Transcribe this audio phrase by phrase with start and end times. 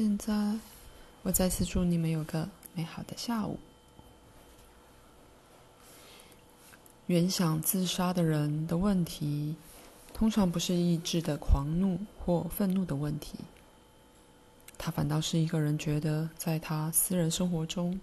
[0.00, 0.56] 现在，
[1.24, 3.58] 我再次祝你们有个美好的下午。
[7.08, 9.56] 原想自杀的人的问题，
[10.14, 13.38] 通常不是意志的狂怒或愤怒的问题，
[14.78, 17.98] 他反倒是一个人觉得在他私人生活中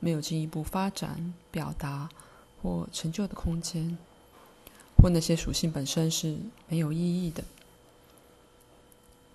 [0.00, 2.10] 没有进一步发展、表达
[2.62, 3.96] 或成就的空间，
[4.98, 6.36] 或那些属性本身是
[6.68, 7.42] 没有意义的。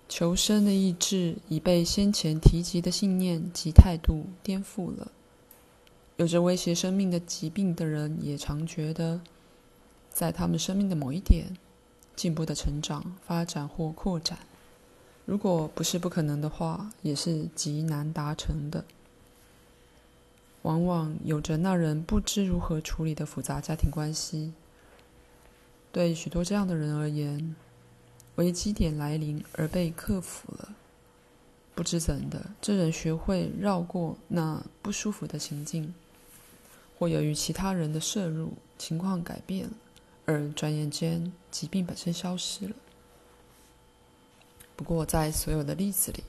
[0.08, 5.10] 求生的意志已被先前提及的信念及态度颠覆了。
[6.16, 9.20] 有着威胁生命的疾病的人也常觉得，
[10.10, 11.56] 在他们生命的某一点，
[12.14, 14.38] 进步的成长、发展或扩展，
[15.24, 18.84] 如果不是不可能的话，也是极难达成的。
[20.62, 24.52] 往往有着那人不知如何处理的复杂家庭关系。
[25.90, 27.54] 对许多这样的人而言，
[28.36, 30.74] 危机点来临而被克服了，
[31.74, 35.94] 不知怎的，这人学会绕过那不舒服的情境，
[36.98, 39.72] 或由于其他人的摄入，情况改变了，
[40.24, 42.74] 而转眼间疾病本身消失了。
[44.76, 46.24] 不过，在所有的例子里，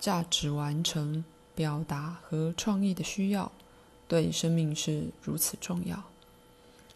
[0.00, 3.52] 价值完成、表达和创意的需要，
[4.08, 6.02] 对生命是如此重要，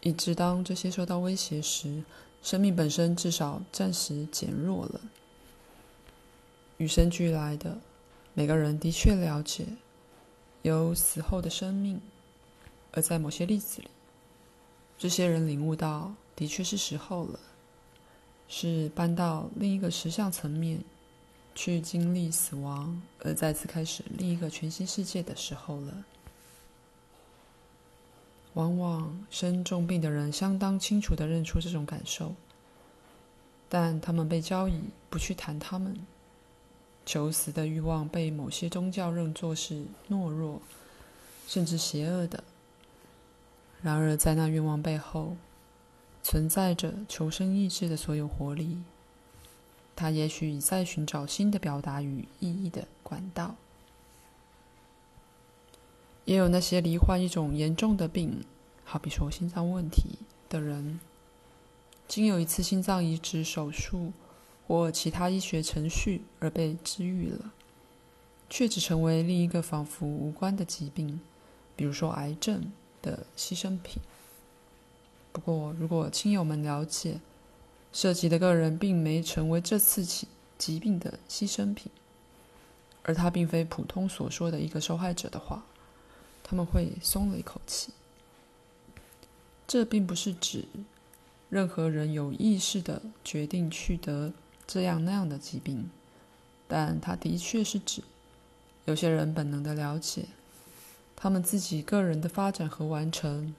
[0.01, 2.03] 以致当这些受到威胁时，
[2.45, 5.01] 生命本身至少暂时减弱了。
[6.77, 7.79] 与生俱来的，
[8.35, 9.65] 每个人的确了解
[10.61, 11.99] 有死后的生命，
[12.91, 13.87] 而在某些例子里，
[14.95, 17.39] 这些人领悟到的确是时候了，
[18.47, 20.83] 是搬到另一个实相层面
[21.55, 26.05] 去经历死亡，而再次开始另一个全新世界的时候了。
[28.55, 32.33] 往往生重病的人相当清楚地认出这种感受，
[33.69, 35.95] 但他们被交易不去谈他们。
[37.05, 40.59] 求死的欲望被某些宗教认作是懦弱，
[41.47, 42.43] 甚至邪恶的。
[43.83, 45.37] 然而，在那愿望背后，
[46.23, 48.81] 存在着求生意志的所有活力。
[49.95, 53.55] 他也许已在寻找新的表达与意义的管道。
[56.25, 58.43] 也有那些罹患一种严重的病，
[58.83, 60.19] 好比说心脏问题
[60.49, 60.99] 的人，
[62.07, 64.11] 经有一次心脏移植手术
[64.67, 67.51] 或其他医学程序而被治愈了，
[68.49, 71.21] 却只成为另一个仿佛无关的疾病，
[71.75, 72.71] 比如说癌症
[73.01, 74.01] 的牺牲品。
[75.31, 77.19] 不过，如果亲友们了解，
[77.93, 81.91] 涉及的个人并没成为这次疾疾病的牺牲品，
[83.03, 85.63] 而他并非普通所说的一个受害者的话，
[86.47, 87.91] 他们会松了一口气。
[89.67, 90.65] 这并不是指
[91.49, 94.31] 任何人有意识的决定去得
[94.67, 95.89] 这样那样的疾病，
[96.67, 98.03] 但他的确是指
[98.85, 100.25] 有些人本能的了解，
[101.15, 103.55] 他们自己个人的发展和完成，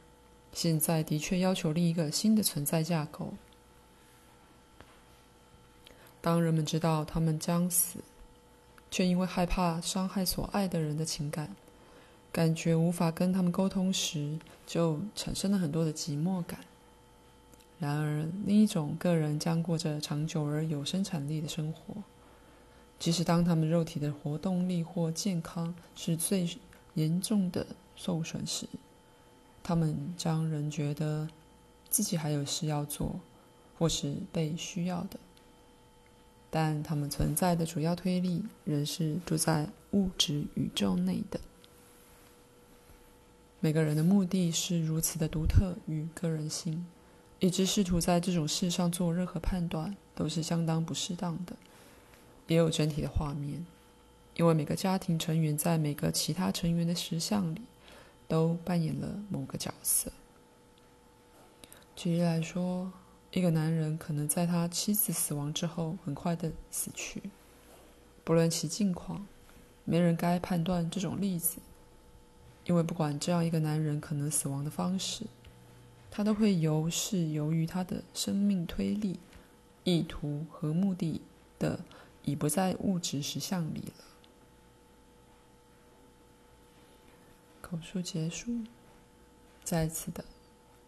[0.53, 3.35] 现在的确要求另一个新的存在架构。
[6.21, 7.99] 当人们知道他们将死，
[8.91, 11.55] 却因为害怕伤害所爱的人的情感，
[12.37, 16.61] 感觉无法跟他们沟通时，就产生了很多的寂寞感。
[17.79, 21.95] 然而，另一种个人将过着长久而有生产力的生活，
[22.99, 26.47] 即使当他们肉体的活动力或健康是最
[26.93, 28.69] 严重的受损时，
[29.63, 31.27] 他们将仍觉得
[31.89, 33.19] 自己还有事要做，
[33.79, 35.19] 或是被需要的。
[36.51, 41.41] 但他们存在的主要推力仍是住在物质宇宙内的。
[43.67, 46.87] 每个人的目的是如此的独特与个人性，
[47.41, 51.57] 以致试图在这种事上做任何判断都是相当不适当的。
[52.47, 53.67] 也有整体的画面，
[54.37, 57.63] 因为每个家庭成员在每个其他成员的实相里
[58.29, 60.13] 都扮演了某个角色。
[61.97, 62.93] 举例来说，
[63.33, 67.21] 一个男人可能在他妻子死亡之后很快的死去，
[68.23, 69.27] 不论其境况，
[69.85, 71.59] 没人该判断这种例子。
[72.67, 75.25] 因为不管这样一个男人可能死亡的方式，
[76.11, 79.19] 他都会由是由于他的生命推力、
[79.85, 81.21] 意图和目的
[81.59, 81.81] 的，
[82.25, 84.05] 已不在物质实相里了。
[87.63, 88.53] 口述结束。
[89.65, 90.25] 再次的，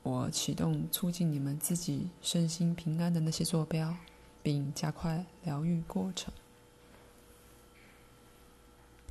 [0.04, 3.92] 我启动促进你们自己身心平安的那些坐标，
[4.40, 6.32] 并加快疗愈过程。